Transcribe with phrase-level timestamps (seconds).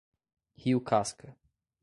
[0.57, 1.37] Rio Casca